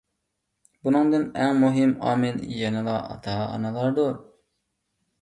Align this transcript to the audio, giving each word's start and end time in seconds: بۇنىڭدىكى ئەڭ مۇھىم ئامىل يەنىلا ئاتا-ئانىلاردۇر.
بۇنىڭدىكى 0.87 1.27
ئەڭ 1.43 1.61
مۇھىم 1.65 1.95
ئامىل 2.09 2.41
يەنىلا 2.65 2.99
ئاتا-ئانىلاردۇر. 3.05 4.21